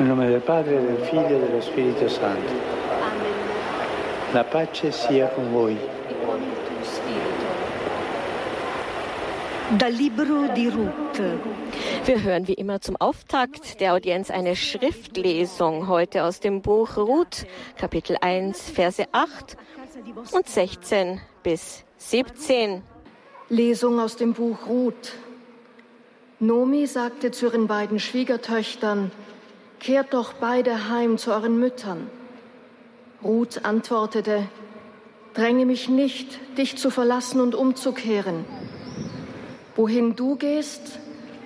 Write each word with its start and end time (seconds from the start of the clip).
Nel 0.00 0.08
nome 0.08 0.28
del 0.28 0.40
Padre, 0.40 0.80
del 0.80 0.96
Figlio 0.96 1.36
e 1.36 1.38
dello 1.40 1.60
Spirito 1.60 2.08
Santo. 2.08 2.50
Amen. 3.02 3.34
La 4.32 4.44
pace 4.44 4.92
sia 4.92 5.28
con 5.28 5.52
voi. 5.52 5.76
E. 5.76 5.88
Dal 9.76 9.92
Libro 9.92 10.46
di 10.54 10.68
Ruth. 10.68 11.20
Wir 12.06 12.22
hören 12.22 12.48
wie 12.48 12.54
immer 12.54 12.80
zum 12.80 12.96
Auftakt 12.96 13.78
der 13.78 13.92
Audienz 13.92 14.30
eine 14.30 14.56
Schriftlesung 14.56 15.86
heute 15.86 16.24
aus 16.24 16.40
dem 16.40 16.62
Buch 16.62 16.96
Ruth, 16.96 17.44
Kapitel 17.76 18.16
1, 18.22 18.70
Verse 18.70 19.04
8 19.12 19.58
und 20.32 20.48
16 20.48 21.20
bis 21.42 21.84
17. 21.98 22.82
Lesung 23.50 24.00
aus 24.00 24.16
dem 24.16 24.32
Buch 24.32 24.66
Ruth. 24.66 25.12
Nomi 26.38 26.86
sagte 26.86 27.32
zu 27.32 27.48
ihren 27.48 27.66
beiden 27.66 27.98
Schwiegertöchtern, 27.98 29.12
Kehrt 29.80 30.12
doch 30.12 30.34
beide 30.34 30.90
heim 30.90 31.16
zu 31.16 31.32
euren 31.32 31.58
Müttern. 31.58 32.10
Ruth 33.24 33.64
antwortete, 33.64 34.46
Dränge 35.32 35.64
mich 35.64 35.88
nicht, 35.88 36.38
dich 36.58 36.76
zu 36.76 36.90
verlassen 36.90 37.40
und 37.40 37.54
umzukehren. 37.54 38.44
Wohin 39.76 40.16
du 40.16 40.36
gehst, 40.36 40.98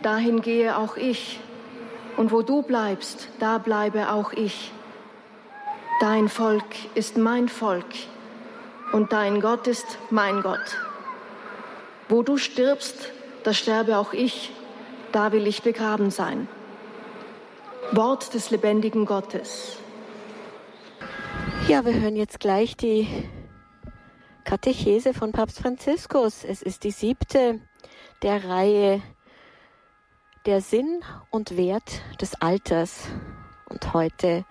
dahin 0.02 0.40
gehe 0.40 0.76
auch 0.76 0.96
ich. 0.96 1.38
Und 2.16 2.32
wo 2.32 2.42
du 2.42 2.62
bleibst, 2.62 3.28
da 3.38 3.58
bleibe 3.58 4.10
auch 4.10 4.32
ich. 4.32 4.72
Dein 6.00 6.28
Volk 6.28 6.64
ist 6.96 7.16
mein 7.16 7.48
Volk 7.48 7.86
und 8.92 9.12
dein 9.12 9.40
Gott 9.40 9.68
ist 9.68 9.98
mein 10.10 10.42
Gott. 10.42 10.76
Wo 12.08 12.22
du 12.22 12.36
stirbst, 12.36 13.10
da 13.44 13.52
sterbe 13.52 13.96
auch 13.98 14.12
ich, 14.12 14.50
da 15.12 15.30
will 15.30 15.46
ich 15.46 15.62
begraben 15.62 16.10
sein. 16.10 16.48
Wort 17.92 18.34
des 18.34 18.50
lebendigen 18.50 19.06
Gottes. 19.06 19.76
Ja, 21.68 21.84
wir 21.84 21.94
hören 21.94 22.16
jetzt 22.16 22.40
gleich 22.40 22.76
die 22.76 23.06
Katechese 24.44 25.14
von 25.14 25.32
Papst 25.32 25.60
Franziskus. 25.60 26.44
Es 26.44 26.62
ist 26.62 26.84
die 26.84 26.90
siebte 26.90 27.60
der 28.22 28.48
Reihe 28.48 29.02
Der 30.46 30.60
Sinn 30.60 31.00
und 31.30 31.56
Wert 31.56 32.02
des 32.20 32.40
Alters. 32.40 33.08
Und 33.68 33.94
heute 33.94 34.44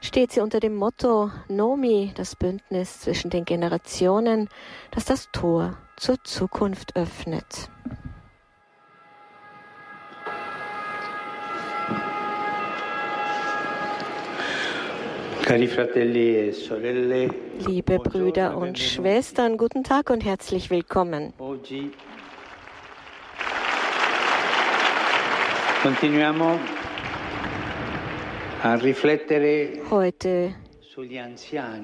steht 0.00 0.32
sie 0.32 0.40
unter 0.40 0.60
dem 0.60 0.76
Motto 0.76 1.30
Nomi, 1.48 2.12
das 2.14 2.36
Bündnis 2.36 3.00
zwischen 3.00 3.30
den 3.30 3.44
Generationen, 3.44 4.48
das 4.90 5.04
das 5.04 5.30
Tor 5.32 5.76
zur 5.96 6.22
Zukunft 6.24 6.96
öffnet. 6.96 7.70
Liebe 17.66 17.98
Brüder 17.98 18.56
und 18.56 18.78
Schwestern, 18.78 19.58
guten 19.58 19.84
Tag 19.84 20.08
und 20.08 20.24
herzlich 20.24 20.70
willkommen. 20.70 21.34
Heute 29.90 30.54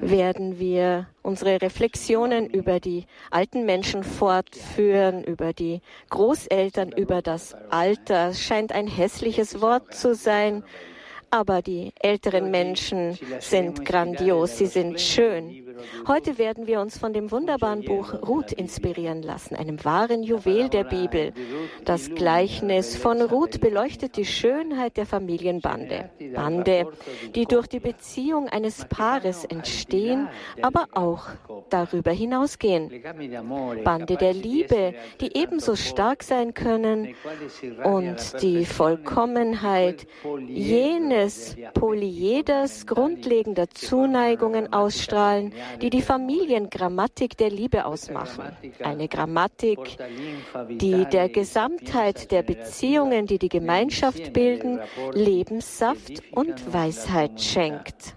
werden 0.01 0.59
wir 0.59 1.07
unsere 1.21 1.61
Reflexionen 1.61 2.49
über 2.49 2.79
die 2.79 3.05
alten 3.29 3.65
Menschen 3.65 4.03
fortführen, 4.03 5.23
über 5.23 5.53
die 5.53 5.81
Großeltern, 6.09 6.91
über 6.93 7.21
das 7.21 7.53
Alter. 7.69 8.29
Es 8.29 8.41
scheint 8.41 8.71
ein 8.71 8.87
hässliches 8.87 9.61
Wort 9.61 9.93
zu 9.93 10.15
sein, 10.15 10.63
aber 11.31 11.61
die 11.61 11.93
älteren 11.99 12.51
Menschen 12.51 13.17
sind 13.39 13.85
grandios, 13.85 14.57
sie 14.57 14.67
sind 14.67 14.99
schön. 14.99 15.60
Heute 16.07 16.37
werden 16.37 16.67
wir 16.67 16.81
uns 16.81 16.97
von 16.97 17.13
dem 17.13 17.31
wunderbaren 17.31 17.83
Buch 17.83 18.13
Ruth 18.27 18.51
inspirieren 18.51 19.21
lassen, 19.21 19.55
einem 19.55 19.83
wahren 19.83 20.23
Juwel 20.23 20.69
der 20.69 20.83
Bibel. 20.83 21.33
Das 21.85 22.09
Gleichnis 22.09 22.95
von 22.95 23.21
Ruth 23.21 23.59
beleuchtet 23.61 24.17
die 24.17 24.25
Schönheit 24.25 24.97
der 24.97 25.05
Familienbande. 25.05 26.09
Bande, 26.33 26.87
die 27.35 27.45
durch 27.45 27.67
die 27.67 27.79
Beziehung 27.79 28.47
eines 28.49 28.85
Paares 28.85 29.45
entstehen, 29.45 30.27
aber 30.61 30.87
auch 30.93 31.27
darüber 31.69 32.11
hinausgehen. 32.11 32.91
Bande 33.83 34.17
der 34.17 34.33
Liebe, 34.33 34.93
die 35.19 35.35
ebenso 35.35 35.75
stark 35.75 36.23
sein 36.23 36.53
können 36.53 37.15
und 37.83 38.41
die 38.41 38.65
Vollkommenheit 38.65 40.07
jenes 40.47 41.55
Polyeders 41.73 42.85
grundlegender 42.85 43.69
Zuneigungen 43.69 44.71
ausstrahlen, 44.73 45.53
die 45.79 45.89
die 45.89 46.01
Familiengrammatik 46.01 47.37
der 47.37 47.49
Liebe 47.49 47.85
ausmachen. 47.85 48.55
Eine 48.83 49.07
Grammatik, 49.07 49.97
die 50.69 51.05
der 51.05 51.29
Gesamtheit 51.29 52.31
der 52.31 52.43
Beziehungen, 52.43 53.27
die 53.27 53.39
die 53.39 53.49
Gemeinschaft 53.49 54.33
bilden, 54.33 54.79
Lebenssaft 55.13 56.23
und 56.31 56.73
Weisheit 56.73 57.39
schenkt. 57.41 58.15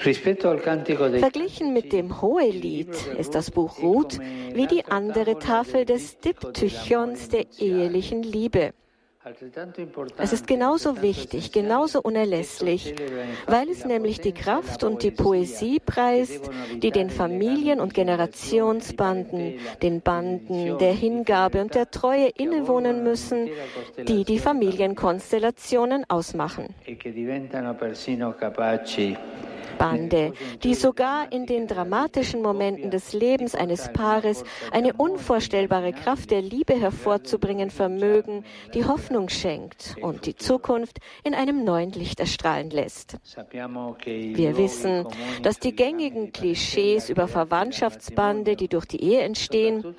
Verglichen 0.00 1.72
mit 1.72 1.92
dem 1.92 2.20
Hohelied 2.20 2.94
ist 3.18 3.34
das 3.34 3.50
Buch 3.50 3.82
Ruth 3.82 4.18
wie 4.52 4.66
die 4.66 4.84
andere 4.84 5.38
Tafel 5.38 5.84
des 5.84 6.18
Diptychons 6.20 7.28
der 7.28 7.46
ehelichen 7.58 8.22
Liebe. 8.22 8.72
Es 10.18 10.32
ist 10.32 10.46
genauso 10.46 11.02
wichtig, 11.02 11.50
genauso 11.50 12.00
unerlässlich, 12.00 12.94
weil 13.46 13.68
es 13.68 13.84
nämlich 13.84 14.20
die 14.20 14.32
Kraft 14.32 14.84
und 14.84 15.02
die 15.02 15.10
Poesie 15.10 15.80
preist, 15.80 16.48
die 16.76 16.92
den 16.92 17.10
Familien- 17.10 17.80
und 17.80 17.92
Generationsbanden, 17.92 19.54
den 19.82 20.00
Banden 20.00 20.78
der 20.78 20.92
Hingabe 20.92 21.60
und 21.60 21.74
der 21.74 21.90
Treue 21.90 22.28
innewohnen 22.28 23.02
müssen, 23.02 23.50
die 24.06 24.24
die 24.24 24.38
Familienkonstellationen 24.38 26.04
ausmachen. 26.08 26.74
Bande, 29.78 30.32
die 30.62 30.74
sogar 30.74 31.30
in 31.32 31.46
den 31.46 31.66
dramatischen 31.66 32.42
Momenten 32.42 32.90
des 32.90 33.12
Lebens 33.12 33.54
eines 33.54 33.92
Paares 33.92 34.44
eine 34.72 34.92
unvorstellbare 34.94 35.92
Kraft 35.92 36.30
der 36.30 36.42
Liebe 36.42 36.74
hervorzubringen 36.74 37.70
vermögen, 37.70 38.44
die 38.74 38.84
Hoffnung 38.84 39.28
schenkt 39.28 39.96
und 40.00 40.26
die 40.26 40.36
Zukunft 40.36 40.98
in 41.24 41.34
einem 41.34 41.64
neuen 41.64 41.92
Licht 41.92 42.20
erstrahlen 42.20 42.70
lässt. 42.70 43.18
Wir 43.52 44.56
wissen, 44.56 45.06
dass 45.42 45.58
die 45.58 45.74
gängigen 45.74 46.32
Klischees 46.32 47.10
über 47.10 47.28
Verwandtschaftsbande, 47.28 48.56
die 48.56 48.68
durch 48.68 48.86
die 48.86 49.02
Ehe 49.02 49.20
entstehen, 49.20 49.94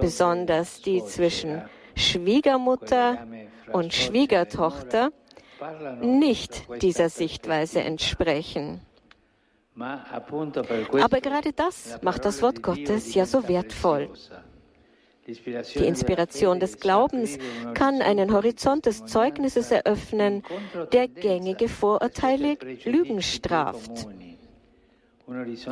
besonders 0.00 0.82
die 0.82 1.04
zwischen 1.04 1.62
Schwiegermutter 1.94 3.26
und 3.72 3.92
Schwiegertochter, 3.92 5.10
nicht 6.00 6.66
dieser 6.80 7.08
Sichtweise 7.08 7.80
entsprechen. 7.80 8.80
Aber 9.76 11.20
gerade 11.20 11.52
das 11.52 11.98
macht 12.02 12.24
das 12.24 12.42
Wort 12.42 12.62
Gottes 12.62 13.14
ja 13.14 13.24
so 13.26 13.48
wertvoll. 13.48 14.10
Die 15.26 15.86
Inspiration 15.86 16.58
des 16.58 16.78
Glaubens 16.78 17.38
kann 17.74 18.02
einen 18.02 18.32
Horizont 18.32 18.86
des 18.86 19.04
Zeugnisses 19.04 19.70
eröffnen, 19.70 20.42
der 20.92 21.08
gängige 21.08 21.68
Vorurteile 21.68 22.56
Lügen 22.84 23.22
straft. 23.22 24.08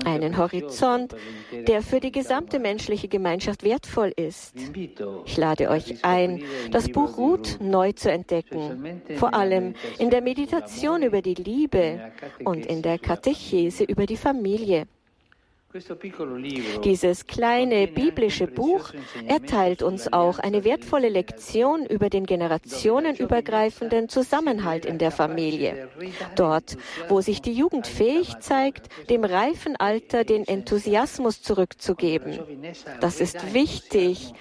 Einen 0.05 0.37
Horizont, 0.37 1.15
der 1.67 1.83
für 1.83 2.01
die 2.01 2.13
gesamte 2.13 2.59
menschliche 2.59 3.09
Gemeinschaft 3.09 3.65
wertvoll 3.65 4.13
ist. 4.15 4.55
Ich 5.25 5.37
lade 5.37 5.71
euch 5.71 6.05
ein, 6.05 6.43
das 6.71 6.89
Buch 6.89 7.19
Ruth 7.19 7.59
neu 7.61 7.93
zu 7.93 8.11
entdecken, 8.11 9.03
vor 9.17 9.35
allem 9.35 9.75
in 9.99 10.11
der 10.11 10.23
Meditation 10.23 11.03
über 11.03 11.23
die 11.23 11.35
Liebe 11.35 12.13
und 12.45 12.67
in 12.67 12.83
der 12.83 12.99
Katechese 12.99 13.85
über 13.85 14.07
die 14.07 14.17
Familie. 14.17 14.87
Dieses 16.83 17.27
kleine 17.27 17.89
biblische 17.89 18.47
Buch 18.47 18.91
erteilt 19.27 19.83
uns 19.83 20.11
auch 20.11 20.39
eine 20.39 20.65
wertvolle 20.65 21.11
Lektion 21.11 21.85
über 21.85 22.09
den 22.09 22.25
generationenübergreifenden 22.25 24.09
Zusammenhalt 24.09 24.87
in 24.87 24.97
der 24.97 25.11
Familie. 25.11 25.91
Dort, 26.37 26.79
wo 27.11 27.21
sich 27.21 27.43
die 27.43 27.53
Jugend 27.53 27.87
fähig 27.87 28.39
zeigt, 28.41 28.89
dem 29.11 29.25
reifen 29.25 29.77
Alter 29.77 30.25
den 30.25 30.49
Enthusiasmus 30.49 31.43
zurückzugeben. 31.43 32.39
Das 33.01 33.21
ist 33.21 33.53
wichtig, 33.53 34.33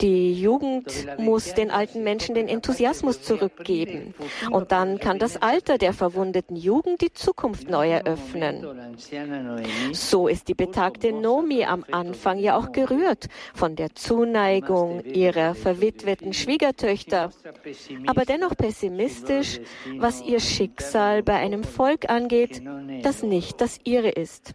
Die 0.00 0.32
Jugend 0.40 1.18
muss 1.18 1.52
den 1.54 1.70
alten 1.70 2.02
Menschen 2.04 2.34
den 2.34 2.48
Enthusiasmus 2.48 3.22
zurückgeben. 3.22 4.14
Und 4.50 4.72
dann 4.72 4.98
kann 4.98 5.18
das 5.18 5.40
Alter 5.42 5.76
der 5.76 5.92
verwundeten 5.92 6.56
Jugend 6.56 7.02
die 7.02 7.12
Zukunft 7.12 7.68
neu 7.68 7.90
eröffnen. 7.90 8.66
So 9.92 10.26
ist 10.26 10.48
die 10.48 10.54
betagte 10.54 11.12
Nomi 11.12 11.64
am 11.64 11.84
Anfang 11.90 12.38
ja 12.38 12.56
auch 12.56 12.72
gerührt 12.72 13.26
von 13.54 13.76
der 13.76 13.94
Zuneigung 13.94 15.04
ihrer 15.04 15.54
verwitweten 15.54 16.32
Schwiegertöchter, 16.32 17.30
aber 18.06 18.24
dennoch 18.24 18.56
pessimistisch, 18.56 19.60
was 19.98 20.22
ihr 20.22 20.40
Schicksal 20.40 21.22
bei 21.22 21.34
einem 21.34 21.64
Volk 21.64 22.08
angeht, 22.08 22.62
das 23.02 23.22
nicht 23.22 23.60
das 23.60 23.78
ihre 23.84 24.10
ist. 24.10 24.54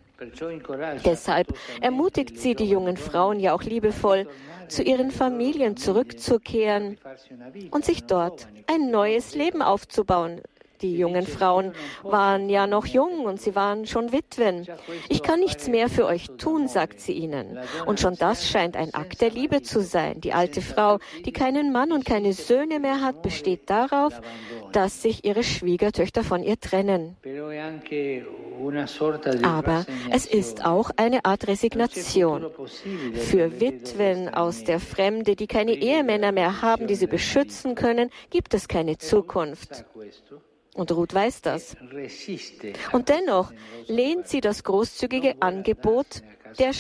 Deshalb 1.06 1.48
ermutigt 1.82 2.38
sie 2.38 2.56
die 2.56 2.70
jungen 2.70 2.98
Frauen 2.98 3.40
ja 3.40 3.54
auch 3.54 3.64
liebevoll, 3.64 4.28
zu 4.68 4.84
ihren 4.84 5.12
Familien 5.12 5.78
zurückzukehren 5.78 6.98
und 7.72 7.86
sich 7.86 8.06
dort 8.06 8.48
ein 8.68 8.92
neues 8.92 9.36
Leben 9.36 9.62
aufzubauen, 9.62 10.42
die 10.82 10.98
jungen 10.98 11.26
Frauen 11.26 11.74
waren 12.04 12.50
ja 12.50 12.68
noch 12.68 12.86
jung 12.86 13.26
und 13.26 13.42
sie 13.42 13.56
waren 13.56 13.86
schon 13.86 14.12
Witwen. 14.12 14.68
Ich 15.10 15.22
kann 15.24 15.40
nichts 15.40 15.68
mehr 15.68 15.90
für 15.90 16.06
euch 16.06 16.28
tun, 16.38 16.68
sagt 16.68 17.00
sie 17.00 17.14
ihnen. 17.14 17.60
Und 17.86 18.00
schon 18.00 18.16
das 18.16 18.50
scheint 18.50 18.76
ein 18.76 18.94
Akt 18.94 19.22
der 19.22 19.30
Liebe 19.30 19.62
zu 19.62 19.82
sein. 19.82 20.22
Die 20.22 20.34
alte 20.34 20.62
Frau, 20.62 21.00
die 21.26 21.32
keinen 21.32 21.72
Mann 21.72 21.92
und 21.92 22.06
keine 22.06 22.34
Söhne 22.34 22.80
mehr 22.80 23.02
hat, 23.02 23.22
besteht 23.22 23.70
darauf, 23.70 24.22
dass 24.72 25.02
sich 25.02 25.26
ihre 25.26 25.44
Schwiegertöchter 25.44 26.24
von 26.24 26.44
ihr 26.44 26.60
trennen. 26.60 27.18
Aber 29.44 29.86
es 30.12 30.26
ist 30.26 30.66
auch 30.66 30.92
eine 30.96 31.26
Art 31.26 31.48
Resignation. 31.48 32.46
Für 33.14 33.60
Witwen 33.60 34.30
aus 34.30 34.64
der 34.64 34.80
Fremde, 34.80 35.36
die 35.36 35.48
keine 35.48 35.74
Ehemänner 35.74 36.32
mehr 36.32 36.62
haben, 36.62 36.88
die 36.88 36.96
sie 36.96 37.08
beschützen 37.08 37.76
können, 37.76 38.10
gibt 38.30 38.54
es 38.54 38.68
keine 38.68 38.98
Zukunft. 38.98 39.86
Und 40.76 40.92
Ruth 40.92 41.14
weiß 41.14 41.42
das. 41.42 41.76
Und 42.92 43.10
dennoch 43.10 43.52
lehnt 43.88 44.28
sie 44.28 44.42
das 44.42 44.64
großzügige 44.64 45.42
Angebot 45.42 46.22
der 46.58 46.72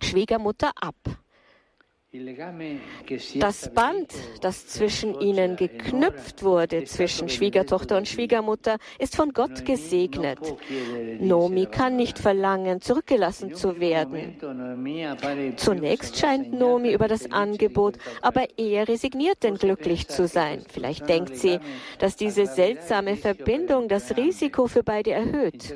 Schwiegermutter 0.00 0.72
ab. 0.80 0.96
Das 3.38 3.72
Band, 3.72 4.12
das 4.40 4.66
zwischen 4.66 5.20
ihnen 5.20 5.56
geknüpft 5.56 6.42
wurde, 6.42 6.84
zwischen 6.84 7.28
Schwiegertochter 7.28 7.96
und 7.96 8.08
Schwiegermutter, 8.08 8.78
ist 8.98 9.16
von 9.16 9.32
Gott 9.32 9.64
gesegnet. 9.64 10.38
Nomi 11.20 11.66
kann 11.66 11.96
nicht 11.96 12.18
verlangen, 12.18 12.80
zurückgelassen 12.80 13.54
zu 13.54 13.80
werden. 13.80 14.36
Zunächst 15.56 16.18
scheint 16.18 16.52
Nomi 16.52 16.92
über 16.92 17.08
das 17.08 17.30
Angebot, 17.30 17.96
aber 18.22 18.46
er 18.56 18.88
resigniert 18.88 19.42
denn 19.42 19.56
glücklich 19.56 20.08
zu 20.08 20.26
sein. 20.26 20.64
Vielleicht 20.68 21.08
denkt 21.08 21.36
sie, 21.36 21.58
dass 21.98 22.16
diese 22.16 22.46
seltsame 22.46 23.16
Verbindung 23.16 23.88
das 23.88 24.16
Risiko 24.16 24.66
für 24.66 24.82
beide 24.82 25.12
erhöht. 25.12 25.74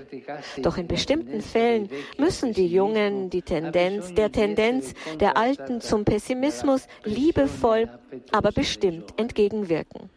Doch 0.59 0.79
in 0.79 0.87
bestimmten 0.87 1.41
Fällen 1.41 1.89
müssen 2.19 2.53
die 2.53 2.67
Jungen 2.67 3.31
die 3.31 3.43
Tendenz, 3.43 4.15
der 4.15 4.33
Tendenz 4.33 4.95
der 5.19 5.37
Alten 5.37 5.81
zum 5.81 6.05
Pessimismus 6.05 6.30
Pessimismus 6.31 6.87
liebevoll, 7.05 7.89
aber 8.31 8.53
bestimmt 8.53 9.19
entgegenwirken. 9.19 10.11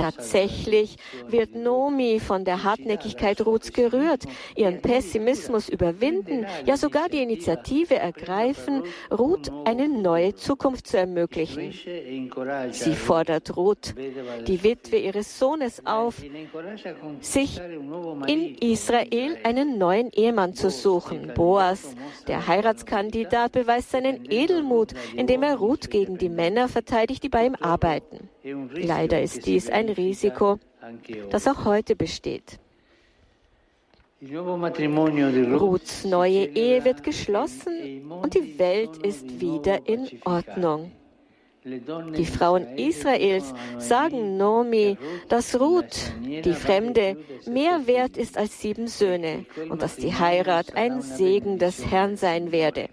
Tatsächlich 0.00 0.96
wird 1.26 1.56
Nomi 1.56 2.20
von 2.20 2.44
der 2.44 2.62
Hartnäckigkeit 2.62 3.44
Ruths 3.44 3.72
gerührt, 3.72 4.24
ihren 4.54 4.80
Pessimismus 4.80 5.68
überwinden, 5.68 6.46
ja 6.64 6.76
sogar 6.76 7.08
die 7.08 7.20
Initiative 7.20 7.96
ergreifen, 7.96 8.84
Ruth 9.10 9.50
eine 9.64 9.88
neue 9.88 10.36
Zukunft 10.36 10.86
zu 10.86 10.98
ermöglichen. 10.98 11.72
Sie 12.70 12.94
fordert 12.94 13.56
Ruth, 13.56 13.94
die 14.46 14.62
Witwe 14.62 14.98
ihres 14.98 15.38
Sohnes, 15.38 15.84
auf, 15.84 16.22
sich 17.20 17.60
in 18.28 18.54
Israel 18.58 19.36
einen 19.42 19.78
neuen 19.78 20.12
Ehemann 20.12 20.54
zu 20.54 20.70
suchen. 20.70 21.32
Boas, 21.34 21.96
der 22.28 22.46
Heiratskandidat, 22.46 23.50
beweist 23.52 23.90
seinen 23.90 24.30
Edelmut, 24.30 24.92
indem 25.16 25.42
er 25.42 25.56
Ruth 25.56 25.90
gegen 25.90 26.18
die 26.18 26.28
Männer 26.28 26.68
verteidigt, 26.68 27.24
die 27.24 27.28
bei 27.28 27.46
ihm 27.46 27.56
arbeiten. 27.60 28.27
Leider 28.42 29.20
ist 29.20 29.46
dies 29.46 29.68
ein 29.68 29.88
Risiko, 29.88 30.58
das 31.30 31.46
auch 31.46 31.64
heute 31.64 31.96
besteht. 31.96 32.58
Ruths 34.20 36.04
neue 36.04 36.44
Ehe 36.46 36.84
wird 36.84 37.04
geschlossen 37.04 38.10
und 38.10 38.34
die 38.34 38.58
Welt 38.58 38.96
ist 38.98 39.40
wieder 39.40 39.86
in 39.86 40.08
Ordnung. 40.24 40.90
Die 41.64 42.26
Frauen 42.26 42.78
Israels 42.78 43.52
sagen 43.78 44.36
Nomi, 44.36 44.96
dass 45.28 45.60
Ruth, 45.60 46.12
die 46.20 46.52
Fremde, 46.52 47.16
mehr 47.46 47.86
wert 47.86 48.16
ist 48.16 48.38
als 48.38 48.60
sieben 48.60 48.86
Söhne 48.86 49.44
und 49.68 49.82
dass 49.82 49.96
die 49.96 50.14
Heirat 50.14 50.74
ein 50.76 51.02
Segen 51.02 51.58
des 51.58 51.84
Herrn 51.86 52.16
sein 52.16 52.52
werde. 52.52 52.88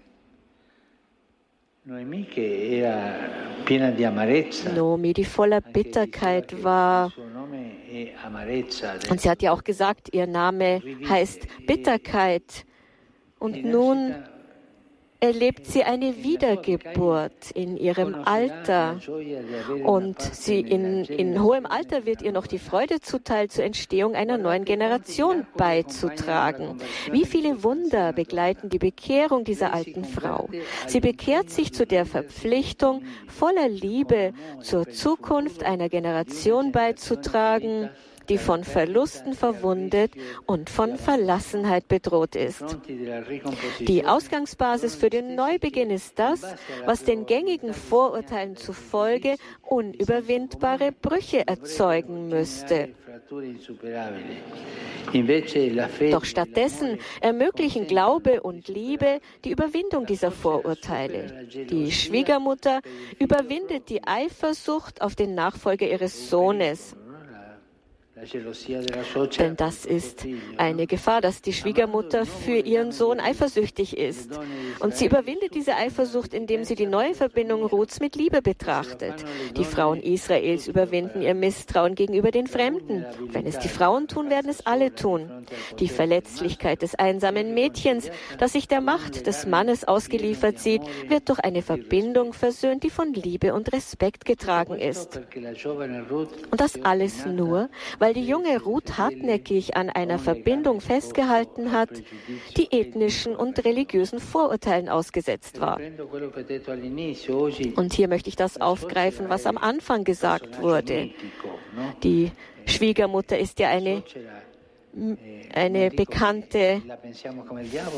Noemi, 4.74 5.12
die 5.12 5.24
voller 5.24 5.60
Bitterkeit 5.60 6.64
war. 6.64 7.12
Und 9.08 9.20
sie 9.20 9.30
hat 9.30 9.40
ja 9.40 9.52
auch 9.52 9.62
gesagt, 9.62 10.12
ihr 10.12 10.26
Name 10.26 10.82
heißt 11.08 11.46
Bitterkeit. 11.64 12.66
Und 13.38 13.64
nun 13.64 14.16
erlebt 15.20 15.66
sie 15.66 15.84
eine 15.84 16.22
Wiedergeburt 16.22 17.50
in 17.54 17.76
ihrem 17.76 18.14
Alter. 18.14 19.00
Und 19.84 20.20
sie 20.20 20.60
in, 20.60 21.04
in 21.04 21.42
hohem 21.42 21.66
Alter 21.66 22.06
wird 22.06 22.22
ihr 22.22 22.32
noch 22.32 22.46
die 22.46 22.58
Freude 22.58 23.00
zuteil, 23.00 23.48
zur 23.48 23.64
Entstehung 23.64 24.14
einer 24.14 24.38
neuen 24.38 24.64
Generation 24.64 25.46
beizutragen. 25.56 26.78
Wie 27.10 27.24
viele 27.24 27.62
Wunder 27.62 28.12
begleiten 28.12 28.68
die 28.68 28.78
Bekehrung 28.78 29.44
dieser 29.44 29.72
alten 29.72 30.04
Frau. 30.04 30.48
Sie 30.86 31.00
bekehrt 31.00 31.50
sich 31.50 31.72
zu 31.72 31.86
der 31.86 32.06
Verpflichtung, 32.06 33.02
voller 33.26 33.68
Liebe 33.68 34.32
zur 34.60 34.88
Zukunft 34.88 35.62
einer 35.62 35.88
Generation 35.88 36.72
beizutragen, 36.72 37.90
die 38.28 38.38
von 38.38 38.64
Verlusten 38.64 39.34
verwundet 39.34 40.12
und 40.46 40.70
von 40.70 40.96
Verlassenheit 40.96 41.88
bedroht 41.88 42.36
ist. 42.36 42.64
Die 43.80 44.04
Ausgangsbasis 44.04 44.94
für 44.94 45.10
den 45.10 45.34
Neubeginn 45.34 45.90
ist 45.90 46.18
das, 46.18 46.42
was 46.84 47.04
den 47.04 47.26
gängigen 47.26 47.74
Vorurteilen 47.74 48.56
zufolge 48.56 49.36
unüberwindbare 49.62 50.92
Brüche 50.92 51.46
erzeugen 51.46 52.28
müsste. 52.28 52.90
Doch 56.10 56.24
stattdessen 56.24 56.98
ermöglichen 57.20 57.86
Glaube 57.86 58.42
und 58.42 58.68
Liebe 58.68 59.20
die 59.44 59.50
Überwindung 59.50 60.06
dieser 60.06 60.30
Vorurteile. 60.30 61.46
Die 61.70 61.90
Schwiegermutter 61.92 62.80
überwindet 63.18 63.88
die 63.88 64.02
Eifersucht 64.04 65.00
auf 65.00 65.14
den 65.14 65.34
Nachfolger 65.34 65.88
ihres 65.88 66.30
Sohnes. 66.30 66.96
Denn 69.38 69.56
das 69.56 69.84
ist 69.84 70.26
eine 70.56 70.86
Gefahr, 70.86 71.20
dass 71.20 71.42
die 71.42 71.52
Schwiegermutter 71.52 72.24
für 72.24 72.56
ihren 72.56 72.90
Sohn 72.90 73.20
eifersüchtig 73.20 73.96
ist. 73.98 74.30
Und 74.80 74.96
sie 74.96 75.06
überwindet 75.06 75.54
diese 75.54 75.76
Eifersucht, 75.76 76.32
indem 76.32 76.64
sie 76.64 76.76
die 76.76 76.86
neue 76.86 77.14
Verbindung 77.14 77.64
Ruths 77.64 78.00
mit 78.00 78.16
Liebe 78.16 78.40
betrachtet. 78.40 79.22
Die 79.58 79.64
Frauen 79.64 80.00
Israels 80.00 80.66
überwinden 80.66 81.20
ihr 81.20 81.34
Misstrauen 81.34 81.94
gegenüber 81.94 82.30
den 82.30 82.46
Fremden. 82.46 83.04
Wenn 83.32 83.46
es 83.46 83.58
die 83.58 83.68
Frauen 83.68 84.08
tun, 84.08 84.30
werden 84.30 84.50
es 84.50 84.64
alle 84.64 84.94
tun. 84.94 85.30
Die 85.78 85.88
Verletzlichkeit 85.88 86.80
des 86.80 86.94
einsamen 86.94 87.52
Mädchens, 87.52 88.10
das 88.38 88.54
sich 88.54 88.66
der 88.66 88.80
Macht 88.80 89.26
des 89.26 89.44
Mannes 89.44 89.84
ausgeliefert 89.84 90.58
sieht, 90.58 90.82
wird 91.08 91.28
durch 91.28 91.40
eine 91.40 91.60
Verbindung 91.60 92.32
versöhnt, 92.32 92.82
die 92.82 92.90
von 92.90 93.12
Liebe 93.12 93.52
und 93.52 93.74
Respekt 93.74 94.24
getragen 94.24 94.78
ist. 94.78 95.20
Und 96.50 96.60
das 96.60 96.82
alles 96.82 97.26
nur, 97.26 97.68
weil 97.98 98.05
weil 98.06 98.14
die 98.14 98.24
junge 98.24 98.62
Ruth 98.62 98.98
hartnäckig 98.98 99.76
an 99.76 99.90
einer 99.90 100.20
Verbindung 100.20 100.80
festgehalten 100.80 101.72
hat, 101.72 101.88
die 102.56 102.68
ethnischen 102.70 103.34
und 103.34 103.64
religiösen 103.64 104.20
Vorurteilen 104.20 104.88
ausgesetzt 104.88 105.60
war. 105.60 105.80
Und 107.74 107.92
hier 107.92 108.06
möchte 108.06 108.28
ich 108.28 108.36
das 108.36 108.60
aufgreifen, 108.60 109.28
was 109.28 109.44
am 109.44 109.58
Anfang 109.58 110.04
gesagt 110.04 110.62
wurde. 110.62 111.10
Die 112.04 112.30
Schwiegermutter 112.64 113.40
ist 113.40 113.58
ja 113.58 113.70
eine 113.70 114.04
eine 115.52 115.90
bekannte 115.90 116.80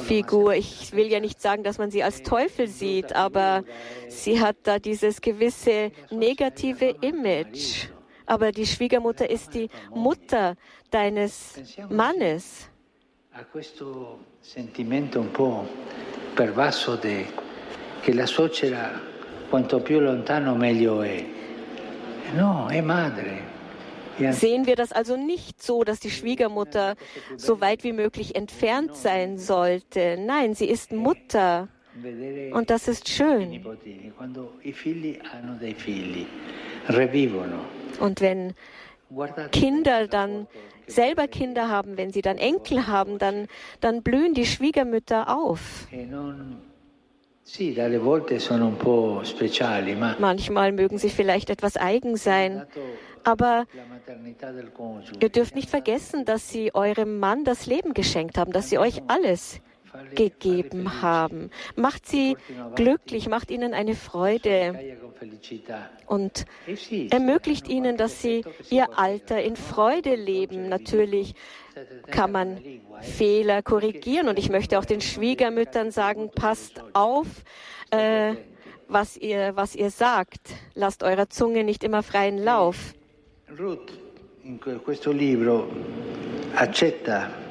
Figur. 0.07 0.55
Ich 0.55 0.93
will 0.93 1.07
ja 1.07 1.21
nicht 1.21 1.41
sagen, 1.41 1.62
dass 1.62 1.77
man 1.77 1.91
sie 1.91 2.03
als 2.03 2.23
Teufel 2.23 2.67
sieht, 2.67 3.15
aber 3.15 3.62
sie 4.09 4.41
hat 4.41 4.57
da 4.65 4.79
dieses 4.79 5.21
gewisse 5.21 5.93
negative 6.11 6.97
Image 7.03 7.88
aber 8.29 8.53
die 8.53 8.67
Schwiegermutter 8.67 9.29
ist 9.29 9.55
die 9.55 9.69
Mutter 9.91 10.55
deines 10.91 11.61
Mannes. 11.89 12.69
che 18.01 18.13
la 18.13 18.27
suocera 18.27 19.01
quanto 19.49 19.81
più 19.81 20.01
lontano 20.01 20.55
meglio 20.55 21.03
è. 21.03 21.25
No, 22.35 22.69
è 22.69 22.81
madre. 22.81 23.57
Sehen 24.33 24.67
wir 24.67 24.75
das 24.75 24.91
also 24.93 25.17
nicht 25.17 25.63
so, 25.63 25.85
dass 25.85 26.01
die 26.01 26.11
Schwiegermutter 26.11 26.97
so 27.37 27.61
weit 27.61 27.85
wie 27.85 27.93
möglich 27.93 28.35
entfernt 28.35 28.97
sein 28.97 29.39
sollte. 29.39 30.17
Nein, 30.19 30.55
sie 30.55 30.67
ist 30.67 30.93
Mutter. 30.93 31.69
Und 32.53 32.71
das 32.71 32.89
ist 32.89 33.09
schön. 33.09 33.65
Und 38.00 38.21
wenn 38.21 38.54
Kinder 39.52 40.07
dann 40.07 40.47
selber 40.87 41.28
Kinder 41.28 41.68
haben, 41.68 41.97
wenn 41.97 42.12
sie 42.12 42.23
dann 42.23 42.38
Enkel 42.38 42.87
haben, 42.87 43.18
dann, 43.18 43.47
dann 43.80 44.02
blühen 44.02 44.35
die 44.35 44.47
Schwiegermütter 44.47 45.35
auf. 45.37 45.87
Manchmal 50.18 50.73
mögen 50.73 50.99
sie 50.99 51.11
vielleicht 51.11 51.50
etwas 51.50 51.76
eigen 51.76 52.16
sein, 52.16 52.66
aber 53.25 53.66
ihr 55.21 55.28
dürft 55.28 55.54
nicht 55.54 55.71
vergessen, 55.71 56.25
dass 56.25 56.50
sie 56.50 56.75
eurem 56.75 57.18
Mann 57.18 57.45
das 57.45 57.66
Leben 57.66 57.95
geschenkt 57.95 58.38
haben, 58.38 58.52
dass 58.52 58.68
sie 58.71 58.78
euch 58.78 59.02
alles 59.07 59.61
gegeben 60.14 61.02
haben. 61.02 61.50
Macht 61.76 62.07
sie 62.07 62.37
glücklich, 62.75 63.28
macht 63.28 63.50
ihnen 63.50 63.75
eine 63.75 63.95
Freude 63.95 64.99
und 66.07 66.45
ermöglicht 67.11 67.68
ihnen, 67.68 67.97
dass 67.97 68.23
sie 68.23 68.45
ihr 68.71 68.99
Alter 68.99 69.42
in 69.42 69.57
Freude 69.57 70.14
leben. 70.14 70.68
Natürlich 70.68 71.35
kann 72.11 72.33
man 72.33 72.61
Fehler 73.00 73.62
korrigieren 73.62 74.28
und 74.28 74.38
ich 74.38 74.50
möchte 74.50 74.78
auch 74.78 74.85
den 74.85 75.00
Schwiegermüttern 75.00 75.90
sagen, 75.90 76.30
passt 76.35 76.83
auf, 76.92 77.26
äh, 77.90 78.35
was, 78.88 79.16
ihr, 79.16 79.52
was 79.54 79.75
ihr 79.75 79.90
sagt. 79.90 80.54
Lasst 80.75 81.02
eurer 81.02 81.28
Zunge 81.28 81.64
nicht 81.64 81.85
immer 81.85 82.02
freien 82.02 82.38
Lauf. 82.38 82.95
Ruth 83.59 83.92
in 84.45 84.59
questo 84.59 85.12
libro 85.12 85.68
accetta 86.54 87.48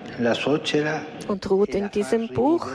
und 1.28 1.50
Ruth 1.50 1.76
in 1.76 1.92
diesem 1.92 2.28
Buch 2.30 2.68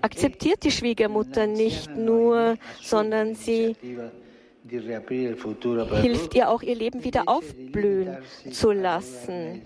akzeptiert 0.00 0.64
die 0.64 0.70
Schwiegermutter 0.70 1.46
nicht 1.46 1.96
nur, 1.96 2.56
sondern 2.80 3.34
sie 3.34 3.76
hilft 6.02 6.34
ihr 6.34 6.48
auch, 6.48 6.62
ihr 6.62 6.74
Leben 6.74 7.04
wieder 7.04 7.24
aufblühen 7.26 8.18
zu 8.50 8.72
lassen. 8.72 9.62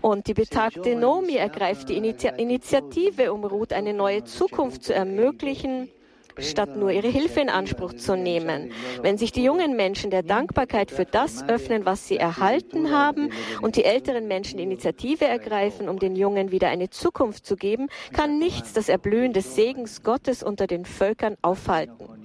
Und 0.00 0.26
die 0.26 0.34
betagte 0.34 0.96
Nomi 0.96 1.36
ergreift 1.36 1.90
die 1.90 1.96
Initiative, 1.96 3.32
um 3.32 3.44
Ruth 3.44 3.72
eine 3.72 3.92
neue 3.92 4.24
Zukunft 4.24 4.84
zu 4.84 4.94
ermöglichen 4.94 5.90
statt 6.38 6.76
nur 6.76 6.90
ihre 6.90 7.08
Hilfe 7.08 7.40
in 7.40 7.48
Anspruch 7.48 7.94
zu 7.94 8.16
nehmen. 8.16 8.72
Wenn 9.02 9.18
sich 9.18 9.32
die 9.32 9.44
jungen 9.44 9.76
Menschen 9.76 10.10
der 10.10 10.22
Dankbarkeit 10.22 10.90
für 10.90 11.04
das 11.04 11.48
öffnen, 11.48 11.84
was 11.84 12.08
sie 12.08 12.16
erhalten 12.16 12.90
haben, 12.90 13.30
und 13.62 13.76
die 13.76 13.84
älteren 13.84 14.28
Menschen 14.28 14.58
die 14.58 14.64
Initiative 14.64 15.24
ergreifen, 15.24 15.88
um 15.88 15.98
den 15.98 16.16
Jungen 16.16 16.50
wieder 16.50 16.68
eine 16.68 16.90
Zukunft 16.90 17.46
zu 17.46 17.56
geben, 17.56 17.88
kann 18.12 18.38
nichts 18.38 18.72
das 18.72 18.88
Erblühen 18.88 19.32
des 19.32 19.54
Segens 19.54 20.02
Gottes 20.02 20.42
unter 20.42 20.66
den 20.66 20.84
Völkern 20.84 21.36
aufhalten. 21.42 22.23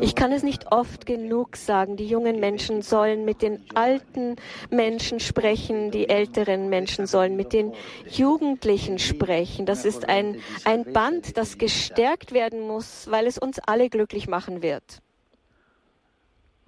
Ich 0.00 0.14
kann 0.14 0.32
es 0.32 0.42
nicht 0.42 0.72
oft 0.72 1.06
genug 1.06 1.56
sagen, 1.56 1.96
die 1.96 2.06
jungen 2.06 2.40
Menschen 2.40 2.82
sollen 2.82 3.24
mit 3.24 3.42
den 3.42 3.64
alten 3.74 4.36
Menschen 4.70 5.20
sprechen, 5.20 5.90
die 5.90 6.08
älteren 6.08 6.68
Menschen 6.68 7.06
sollen 7.06 7.36
mit 7.36 7.52
den 7.52 7.72
Jugendlichen 8.10 8.98
sprechen. 8.98 9.66
Das 9.66 9.84
ist 9.84 10.08
ein, 10.08 10.40
ein 10.64 10.92
Band, 10.92 11.36
das 11.36 11.58
gestärkt 11.58 12.32
werden 12.32 12.60
muss, 12.66 13.10
weil 13.10 13.26
es 13.26 13.38
uns 13.38 13.58
alle 13.58 13.88
glücklich 13.88 14.28
machen 14.28 14.62
wird. 14.62 15.00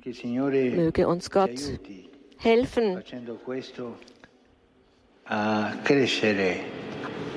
Möge 0.05 1.09
uns 1.09 1.31
Gott 1.31 1.51
helfen, 2.39 3.03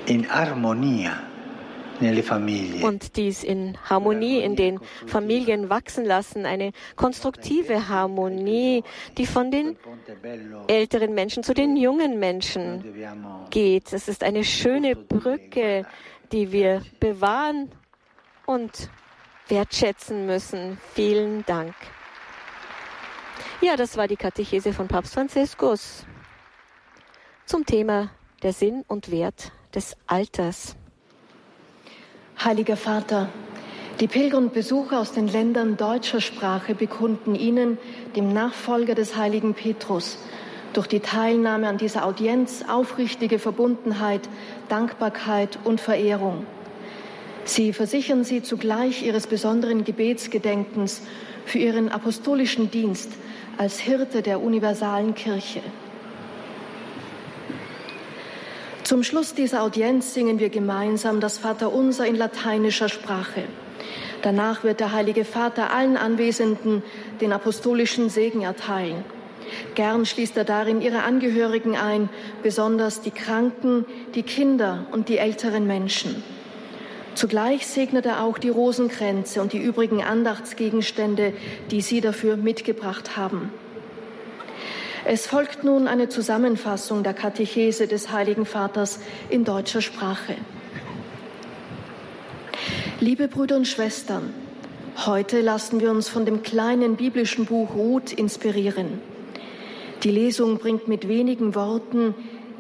in 0.06 0.30
armonia 0.30 1.33
und 2.84 3.16
dies 3.16 3.44
in 3.44 3.78
Harmonie 3.90 4.40
in 4.40 4.56
den 4.56 4.80
Familien 5.06 5.70
wachsen 5.70 6.06
lassen, 6.06 6.46
eine 6.46 6.72
konstruktive 6.96 7.88
Harmonie, 7.90 8.84
die 9.18 9.26
von 9.26 9.52
den 9.52 9.78
älteren 10.68 11.14
Menschen 11.14 11.44
zu 11.44 11.54
den 11.54 11.78
jungen 11.78 12.20
Menschen 12.20 12.84
geht. 13.50 13.94
Es 13.94 14.08
ist 14.08 14.24
eine 14.24 14.44
schöne 14.44 14.96
Brücke, 14.96 15.86
die 16.32 16.52
wir 16.52 16.84
bewahren 17.00 17.72
und 18.46 18.90
wertschätzen 19.48 20.26
müssen. 20.26 20.78
Vielen 20.94 21.46
Dank. 21.46 21.76
Ja, 23.62 23.78
das 23.78 23.96
war 23.96 24.08
die 24.08 24.18
Katechese 24.18 24.74
von 24.74 24.88
Papst 24.88 25.14
Franziskus 25.14 26.06
zum 27.46 27.66
Thema 27.66 28.12
der 28.42 28.52
Sinn 28.52 28.84
und 28.88 29.10
Wert 29.12 29.52
des 29.74 29.96
Alters. 30.08 30.76
Heiliger 32.44 32.76
Vater, 32.76 33.30
die 34.02 34.08
Pilger 34.08 34.38
und 34.38 34.52
Besucher 34.52 35.00
aus 35.00 35.14
den 35.14 35.30
Ländern 35.30 35.78
deutscher 35.78 36.20
Sprache 36.20 36.76
bekunden 36.76 37.36
Ihnen, 37.36 37.78
dem 38.18 38.34
Nachfolger 38.34 38.96
des 38.96 39.16
heiligen 39.16 39.54
Petrus, 39.54 40.18
durch 40.74 40.88
die 40.88 41.00
Teilnahme 41.00 41.70
an 41.70 41.78
dieser 41.78 42.06
Audienz 42.06 42.66
aufrichtige 42.68 43.40
Verbundenheit, 43.40 44.28
Dankbarkeit 44.68 45.58
und 45.64 45.80
Verehrung. 45.80 46.46
Sie 47.46 47.72
versichern 47.72 48.26
Sie 48.26 48.44
zugleich 48.44 49.04
Ihres 49.04 49.28
besonderen 49.28 49.86
Gebetsgedenkens 49.86 51.02
für 51.46 51.60
Ihren 51.60 51.88
apostolischen 51.88 52.70
Dienst 52.70 53.14
als 53.58 53.80
Hirte 53.80 54.22
der 54.22 54.42
universalen 54.42 55.16
Kirche. 55.16 55.62
Zum 58.84 59.04
Schluss 59.04 59.34
dieser 59.34 59.64
Audienz 59.64 60.14
singen 60.14 60.40
wir 60.40 60.50
gemeinsam 60.50 61.22
das 61.22 61.38
Vaterunser 61.38 62.06
in 62.06 62.16
lateinischer 62.16 62.90
Sprache. 62.90 63.44
Danach 64.22 64.66
wird 64.66 64.82
der 64.82 64.92
Heilige 64.92 65.24
Vater 65.24 65.72
allen 65.72 65.96
Anwesenden 65.96 66.84
den 67.22 67.32
apostolischen 67.32 68.10
Segen 68.10 68.42
erteilen. 68.42 69.06
Gern 69.76 70.06
schließt 70.06 70.36
er 70.36 70.44
darin 70.44 70.82
ihre 70.82 71.04
Angehörigen 71.04 71.78
ein, 71.78 72.10
besonders 72.42 73.00
die 73.00 73.12
Kranken, 73.12 73.86
die 74.16 74.24
Kinder 74.24 74.86
und 74.92 75.08
die 75.08 75.18
älteren 75.18 75.66
Menschen. 75.66 76.22
Zugleich 77.16 77.68
segnet 77.68 78.06
er 78.06 78.22
auch 78.22 78.38
die 78.38 78.50
Rosenkränze 78.50 79.42
und 79.42 79.54
die 79.54 79.60
übrigen 79.60 80.04
Andachtsgegenstände, 80.04 81.34
die 81.72 81.82
Sie 81.82 82.02
dafür 82.02 82.36
mitgebracht 82.36 83.16
haben. 83.16 83.50
Es 85.06 85.28
folgt 85.28 85.66
nun 85.66 85.90
eine 85.90 86.08
Zusammenfassung 86.08 87.04
der 87.04 87.14
Katechese 87.14 87.88
des 87.88 88.14
Heiligen 88.14 88.46
Vaters 88.46 89.00
in 89.30 89.44
deutscher 89.44 89.82
Sprache. 89.82 90.36
Liebe 93.02 93.28
Brüder 93.28 93.58
und 93.58 93.68
Schwestern, 93.68 94.34
heute 95.06 95.42
lassen 95.42 95.82
wir 95.82 95.92
uns 95.92 96.08
von 96.08 96.26
dem 96.26 96.42
kleinen 96.42 96.96
biblischen 96.96 97.46
Buch 97.46 97.76
Ruth 97.76 98.14
inspirieren. 98.14 99.02
Die 100.04 100.12
Lesung 100.12 100.58
bringt 100.58 100.88
mit 100.88 101.10
wenigen 101.10 101.54
Worten 101.54 102.16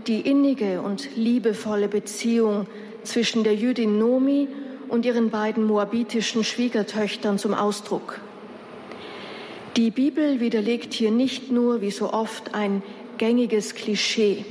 die 0.07 0.19
innige 0.19 0.81
und 0.81 1.15
liebevolle 1.15 1.87
Beziehung 1.87 2.67
zwischen 3.03 3.45
der 3.45 3.55
Jüdin 3.55 3.97
Nomi 3.97 4.49
und 4.89 5.05
ihren 5.05 5.29
beiden 5.29 5.63
moabitischen 5.63 6.43
Schwiegertöchtern 6.43 7.37
zum 7.37 7.53
Ausdruck. 7.53 8.19
Die 9.75 9.89
Bibel 9.89 10.39
widerlegt 10.39 10.93
hier 10.93 11.09
nicht 11.09 11.51
nur, 11.51 11.81
wie 11.81 11.89
so 11.89 12.13
oft, 12.13 12.53
ein 12.53 12.83
gängiges 13.17 13.73
Klischee. 13.73 14.45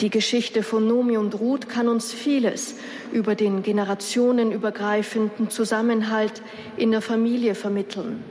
Die 0.00 0.10
Geschichte 0.10 0.62
von 0.62 0.86
Nomi 0.86 1.16
und 1.16 1.34
Ruth 1.40 1.68
kann 1.68 1.88
uns 1.88 2.12
vieles 2.12 2.76
über 3.10 3.34
den 3.34 3.64
generationenübergreifenden 3.64 5.50
Zusammenhalt 5.50 6.40
in 6.76 6.92
der 6.92 7.00
Familie 7.00 7.56
vermitteln. 7.56 8.22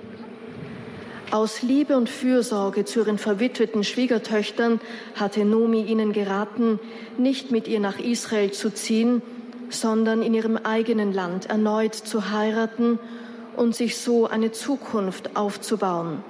Aus 1.31 1.61
Liebe 1.61 1.97
und 1.97 2.07
Fürsorge 2.07 2.85
zu 2.85 2.99
ihren 2.99 3.17
verwitweten 3.17 3.83
Schwiegertöchtern 3.83 4.79
hatte 5.15 5.43
Nomi 5.43 5.83
ihnen 5.83 6.13
geraten, 6.13 6.79
nicht 7.17 7.51
mit 7.51 7.67
ihr 7.67 7.81
nach 7.81 7.99
Israel 7.99 8.51
zu 8.51 8.73
ziehen, 8.73 9.21
sondern 9.69 10.21
in 10.21 10.33
ihrem 10.33 10.55
eigenen 10.55 11.11
Land 11.11 11.47
erneut 11.47 11.95
zu 11.95 12.31
heiraten 12.31 12.97
und 13.55 13.75
sich 13.75 13.97
so 13.97 14.27
eine 14.27 14.51
Zukunft 14.51 15.35
aufzubauen. 15.35 16.23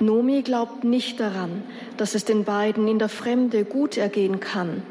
Nomi 0.00 0.42
glaubt 0.42 0.84
nicht 0.84 1.20
daran, 1.20 1.62
dass 1.96 2.14
es 2.14 2.24
den 2.24 2.44
beiden 2.44 2.88
in 2.88 2.98
der 2.98 3.10
Fremde 3.10 3.64
gut 3.64 3.98
ergehen 3.98 4.40
kann. 4.40 4.82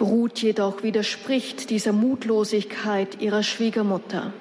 Ruth 0.00 0.42
jedoch 0.42 0.82
widerspricht 0.82 1.70
dieser 1.70 1.92
Mutlosigkeit 1.92 3.22
ihrer 3.22 3.42
Schwiegermutter. 3.42 4.32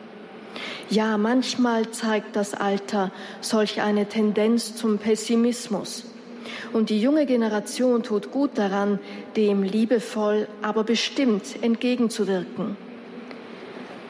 Ja, 0.89 1.17
manchmal 1.17 1.89
zeigt 1.91 2.35
das 2.35 2.53
Alter 2.53 3.11
solch 3.41 3.81
eine 3.81 4.07
Tendenz 4.07 4.75
zum 4.75 4.97
Pessimismus. 4.97 6.05
Und 6.73 6.89
die 6.89 7.01
junge 7.01 7.25
Generation 7.25 8.03
tut 8.03 8.31
gut 8.31 8.51
daran, 8.55 8.99
dem 9.37 9.63
liebevoll, 9.63 10.47
aber 10.61 10.83
bestimmt 10.83 11.43
entgegenzuwirken. 11.61 12.75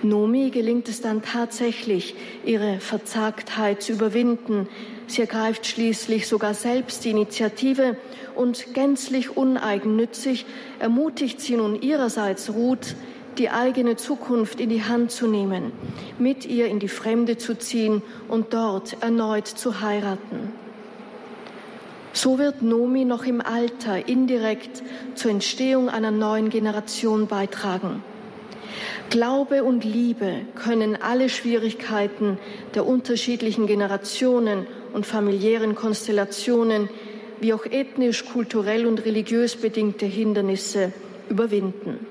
Nomi 0.03 0.49
gelingt 0.49 0.89
es 0.89 1.01
dann 1.01 1.21
tatsächlich, 1.21 2.15
ihre 2.45 2.79
Verzagtheit 2.79 3.81
zu 3.81 3.93
überwinden. 3.93 4.67
Sie 5.07 5.21
ergreift 5.21 5.65
schließlich 5.65 6.27
sogar 6.27 6.53
selbst 6.53 7.05
die 7.05 7.11
Initiative 7.11 7.97
und 8.35 8.73
gänzlich 8.73 9.37
uneigennützig 9.37 10.45
ermutigt 10.79 11.39
sie 11.41 11.55
nun 11.55 11.81
ihrerseits 11.81 12.53
Ruth, 12.53 12.95
die 13.37 13.49
eigene 13.49 13.95
Zukunft 13.95 14.59
in 14.59 14.69
die 14.69 14.83
Hand 14.83 15.11
zu 15.11 15.27
nehmen, 15.27 15.71
mit 16.19 16.45
ihr 16.45 16.67
in 16.67 16.79
die 16.79 16.87
Fremde 16.87 17.37
zu 17.37 17.57
ziehen 17.57 18.01
und 18.27 18.53
dort 18.53 19.01
erneut 19.01 19.47
zu 19.47 19.81
heiraten. 19.81 20.51
So 22.13 22.37
wird 22.37 22.61
Nomi 22.61 23.05
noch 23.05 23.25
im 23.25 23.41
Alter 23.41 24.07
indirekt 24.07 24.83
zur 25.15 25.31
Entstehung 25.31 25.89
einer 25.89 26.11
neuen 26.11 26.49
Generation 26.49 27.25
beitragen. 27.25 28.03
Glaube 29.09 29.63
und 29.63 29.83
Liebe 29.83 30.41
können 30.55 30.97
alle 31.01 31.29
Schwierigkeiten 31.29 32.37
der 32.73 32.85
unterschiedlichen 32.85 33.67
Generationen 33.67 34.67
und 34.93 35.05
familiären 35.05 35.75
Konstellationen 35.75 36.89
wie 37.39 37.53
auch 37.53 37.65
ethnisch, 37.65 38.25
kulturell 38.25 38.85
und 38.85 39.05
religiös 39.05 39.55
bedingte 39.55 40.05
Hindernisse 40.05 40.93
überwinden. 41.29 42.05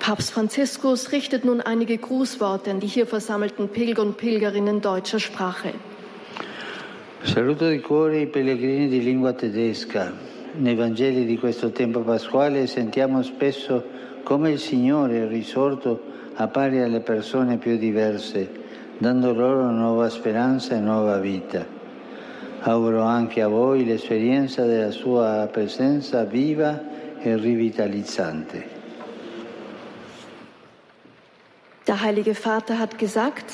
Papst 0.00 0.32
Franziskus 0.32 1.12
richtet 1.12 1.44
nun 1.44 1.60
einige 1.60 1.96
Grußworte 1.96 2.70
an 2.70 2.80
die 2.80 2.86
hier 2.86 3.06
versammelten 3.06 3.68
Pilger 3.68 4.02
und 4.02 4.16
Pilgerinnen 4.16 4.80
deutscher 4.80 5.20
Sprache. 5.20 5.72
Saluto 7.22 7.70
di 7.70 7.80
cuore 7.80 8.20
i 8.20 8.26
pellegrini 8.26 8.88
di 8.88 9.00
lingua 9.00 9.32
tedesca. 9.32 10.12
Nei 10.56 10.76
Vangeli 10.76 11.24
di 11.24 11.38
questo 11.38 11.70
tempo 11.70 12.00
pasquale 12.00 12.66
sentiamo 12.66 13.22
spesso 13.22 13.82
come 14.24 14.50
il 14.50 14.58
Signore 14.58 15.28
risorto 15.28 16.00
appare 16.34 16.82
alle 16.82 17.00
persone 17.00 17.58
più 17.58 17.76
diverse, 17.76 18.50
dando 18.98 19.32
loro 19.32 19.70
nuova 19.70 20.08
speranza 20.08 20.74
e 20.74 20.80
nuova 20.80 21.18
vita. 21.18 21.64
Auguro 22.60 23.02
anche 23.02 23.42
a 23.42 23.48
voi 23.48 23.84
l'esperienza 23.84 24.64
della 24.64 24.90
sua 24.90 25.48
presenza 25.52 26.24
viva 26.24 26.80
e 27.20 27.36
rivitalizzante. 27.36 28.72
Der 31.86 32.02
Heilige 32.02 32.34
Vater 32.34 32.78
hat 32.78 32.98
gesagt, 32.98 33.52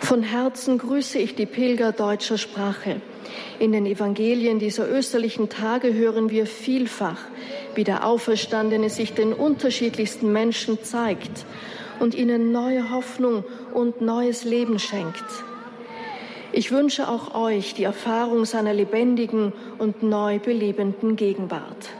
von 0.00 0.22
Herzen 0.22 0.76
grüße 0.76 1.18
ich 1.18 1.34
die 1.34 1.46
Pilger 1.46 1.92
deutscher 1.92 2.36
Sprache. 2.36 3.00
In 3.58 3.72
den 3.72 3.86
Evangelien 3.86 4.58
dieser 4.58 4.88
österlichen 4.88 5.48
Tage 5.48 5.94
hören 5.94 6.30
wir 6.30 6.46
vielfach, 6.46 7.18
wie 7.74 7.84
der 7.84 8.06
Auferstandene 8.06 8.90
sich 8.90 9.14
den 9.14 9.32
unterschiedlichsten 9.32 10.32
Menschen 10.32 10.82
zeigt 10.82 11.44
und 11.98 12.14
ihnen 12.14 12.52
neue 12.52 12.90
Hoffnung 12.90 13.44
und 13.74 14.00
neues 14.00 14.44
Leben 14.44 14.78
schenkt. 14.78 15.24
Ich 16.52 16.72
wünsche 16.72 17.08
auch 17.08 17.34
euch 17.34 17.74
die 17.74 17.84
Erfahrung 17.84 18.44
seiner 18.44 18.74
lebendigen 18.74 19.52
und 19.78 20.02
neu 20.02 20.40
belebenden 20.40 21.14
Gegenwart. 21.14 21.90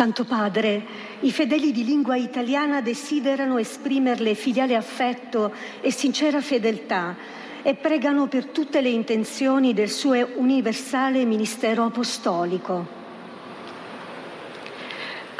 Santo 0.00 0.24
Padre, 0.24 0.82
i 1.20 1.30
fedeli 1.30 1.70
di 1.70 1.84
lingua 1.84 2.16
italiana 2.16 2.80
desiderano 2.80 3.58
esprimerle 3.58 4.34
filiale 4.34 4.74
affetto 4.74 5.52
e 5.80 5.92
sincera 5.92 6.40
fedeltà 6.40 7.14
e 7.62 7.74
pregano 7.74 8.26
per 8.26 8.46
tutte 8.46 8.80
le 8.80 8.88
intenzioni 8.88 9.74
del 9.74 9.90
suo 9.90 10.26
universale 10.36 11.24
ministero 11.26 11.84
apostolico. 11.84 12.99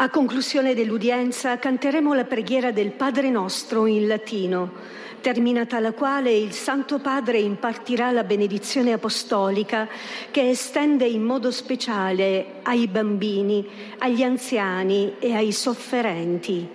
A 0.02 0.08
conclusione 0.08 0.72
dell'udienza 0.72 1.58
canteremo 1.58 2.14
la 2.14 2.24
preghiera 2.24 2.70
del 2.70 2.90
Padre 2.90 3.28
nostro 3.28 3.84
in 3.84 4.06
latino, 4.06 4.72
terminata 5.20 5.78
la 5.78 5.92
quale 5.92 6.32
il 6.32 6.52
Santo 6.52 7.00
Padre 7.00 7.38
impartirà 7.38 8.10
la 8.10 8.24
benedizione 8.24 8.94
apostolica 8.94 9.86
che 10.30 10.48
estende 10.48 11.04
in 11.04 11.22
modo 11.22 11.50
speciale 11.50 12.60
ai 12.62 12.86
bambini, 12.86 13.68
agli 13.98 14.22
anziani 14.22 15.16
e 15.18 15.34
ai 15.34 15.52
sofferenti. 15.52 16.66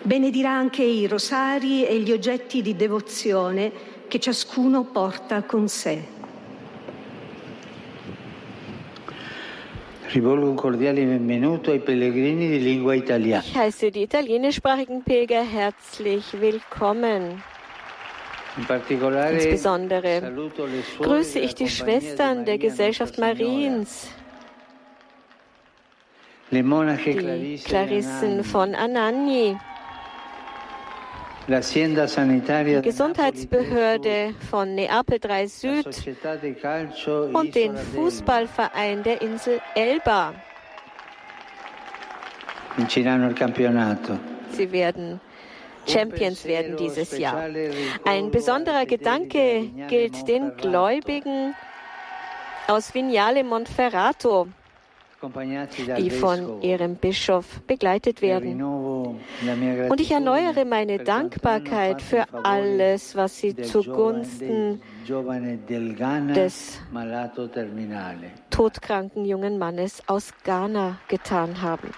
Benedirà 0.00 0.52
anche 0.52 0.82
i 0.82 1.06
rosari 1.06 1.84
e 1.84 1.98
gli 1.98 2.10
oggetti 2.10 2.62
di 2.62 2.74
devozione 2.74 3.70
che 4.08 4.18
ciascuno 4.18 4.84
porta 4.84 5.42
con 5.42 5.68
sé. 5.68 6.15
Ich 10.16 10.24
heiße 13.54 13.90
die 13.90 14.02
italienischsprachigen 14.04 15.02
Pilger. 15.02 15.42
Herzlich 15.42 16.24
willkommen. 16.40 17.42
Insbesondere 18.56 20.32
grüße 21.00 21.38
ich 21.38 21.54
die 21.54 21.68
Schwestern 21.68 22.46
der 22.46 22.56
Gesellschaft 22.56 23.18
Mariens, 23.18 24.08
die 26.50 27.60
Klarissen 27.62 28.42
von 28.42 28.74
Anagni, 28.74 29.58
die 31.48 32.80
Gesundheitsbehörde 32.82 34.34
von 34.50 34.74
Neapel 34.74 35.20
3 35.20 35.46
Süd 35.46 35.86
und 37.32 37.54
den 37.54 37.76
Fußballverein 37.76 39.02
der 39.04 39.22
Insel 39.22 39.60
Elba. 39.74 40.34
Sie 44.50 44.72
werden 44.72 45.20
Champions 45.86 46.44
werden 46.44 46.76
dieses 46.76 47.16
Jahr. 47.16 47.48
Ein 48.04 48.30
besonderer 48.32 48.86
Gedanke 48.86 49.70
gilt 49.88 50.26
den 50.26 50.56
Gläubigen 50.56 51.54
aus 52.66 52.92
Vignale 52.92 53.44
Monferrato, 53.44 54.48
die 55.98 56.10
von 56.10 56.62
ihrem 56.62 56.96
Bischof 56.96 57.60
begleitet 57.66 58.22
werden. 58.22 58.62
Und 58.62 60.00
ich 60.00 60.10
erneuere 60.10 60.64
meine 60.64 60.98
Dankbarkeit 60.98 62.02
für 62.02 62.26
alles, 62.44 63.16
was 63.16 63.38
sie 63.38 63.56
zugunsten 63.56 64.80
des 66.34 66.80
todkranken 68.50 69.24
jungen 69.24 69.58
Mannes 69.58 70.02
aus 70.06 70.32
Ghana 70.44 70.98
getan 71.08 71.62
haben. 71.62 71.90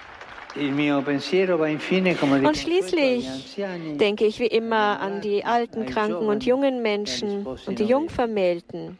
Und 2.45 2.57
schließlich 2.57 3.57
denke 4.01 4.25
ich 4.25 4.41
wie 4.41 4.47
immer 4.47 5.01
an 5.01 5.21
die 5.21 5.45
alten, 5.45 5.87
kranken 5.87 6.27
und 6.27 6.45
jungen 6.45 6.83
Menschen 6.83 7.47
und 7.47 7.79
die 7.79 7.85
Jungvermählten. 7.85 8.99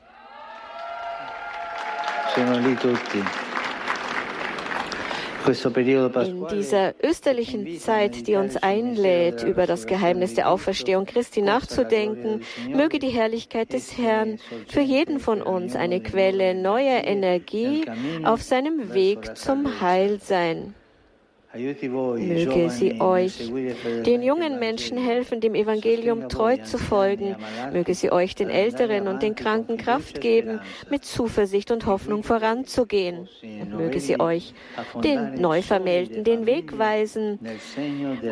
In 5.49 6.47
dieser 6.53 6.95
österlichen 7.03 7.79
Zeit, 7.81 8.27
die 8.27 8.37
uns 8.37 8.57
einlädt, 8.59 9.43
über 9.43 9.67
das 9.67 9.87
Geheimnis 9.87 10.35
der 10.35 10.51
Auferstehung 10.51 11.07
Christi 11.07 11.41
nachzudenken, 11.41 12.43
möge 12.69 12.99
die 12.99 13.09
Herrlichkeit 13.09 13.73
des 13.73 13.97
Herrn 13.97 14.39
für 14.67 14.83
jeden 14.83 15.21
von 15.21 15.41
uns 15.41 15.75
eine 15.75 16.03
Quelle 16.03 16.55
neuer 16.55 17.03
Energie 17.05 17.85
auf 18.25 18.43
seinem 18.43 18.93
Weg 18.93 19.39
zum 19.39 19.81
Heil 19.81 20.21
sein. 20.23 20.75
Möge 21.55 22.71
sie 22.71 23.01
euch, 23.01 23.51
den 24.05 24.23
jungen 24.23 24.59
Menschen 24.59 24.99
helfen, 24.99 25.41
dem 25.41 25.55
Evangelium 25.55 26.29
treu 26.29 26.59
zu 26.59 26.77
folgen. 26.77 27.37
Möge 27.73 27.95
sie 27.95 28.13
euch, 28.13 28.35
den 28.35 28.51
Älteren 28.51 29.09
und 29.09 29.23
den 29.23 29.35
Kranken, 29.35 29.79
Kraft 29.79 30.21
geben, 30.21 30.61
mit 30.91 31.07
Zuversicht 31.07 31.71
und 31.71 31.87
Hoffnung 31.87 32.23
voranzugehen. 32.23 33.29
Und 33.43 33.71
möge 33.71 33.99
sie 33.99 34.21
euch, 34.21 34.53
den 35.03 35.41
Neuvermählten, 35.41 36.23
den 36.23 36.45
Weg 36.45 36.79
weisen, 36.79 37.39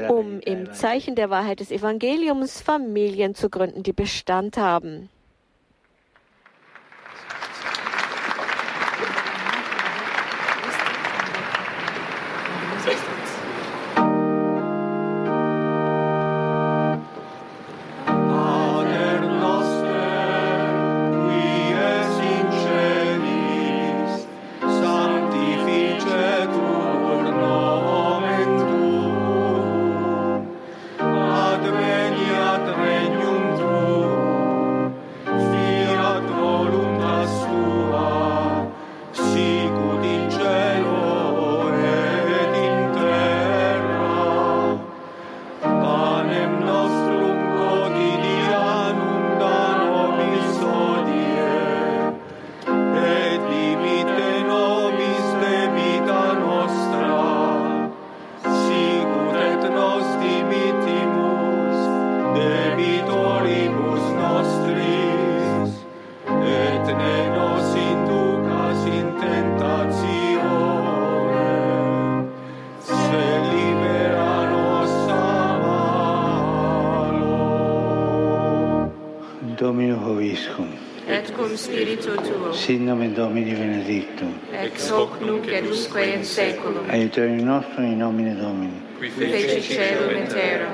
um 0.08 0.40
im 0.40 0.72
Zeichen 0.72 1.14
der 1.14 1.30
Wahrheit 1.30 1.60
des 1.60 1.70
Evangeliums 1.70 2.60
Familien 2.60 3.34
zu 3.34 3.48
gründen, 3.48 3.82
die 3.82 3.94
Bestand 3.94 4.58
haben. 4.58 5.08
cum 81.36 81.56
spiritu 81.56 82.14
tuo. 82.16 82.52
Sin 82.52 82.84
nomen 82.84 83.14
Domini 83.14 83.52
benedictum. 83.52 84.32
Ex 84.52 84.88
hoc 84.88 85.20
nunc 85.20 85.46
et 85.46 85.64
usque 85.68 86.00
in 86.00 86.24
saeculum. 86.24 86.88
Aiuterium 86.90 87.44
nostrum 87.44 87.84
in 87.84 87.98
nomine 87.98 88.34
Domini. 88.34 88.80
Qui 88.98 89.08
feci 89.10 89.60
celum 89.60 90.16
et 90.16 90.28
terra. 90.28 90.70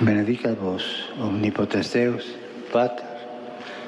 Benedicat 0.00 0.58
vos, 0.58 0.82
omnipotens 1.20 1.92
Deus, 1.92 2.24
Pater, 2.72 3.06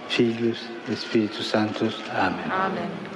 Filius 0.09 0.63
et 0.89 0.97
Spiritus 0.97 1.47
Sanctus. 1.51 1.95
Amen. 2.15 2.51
Amen. 2.51 3.16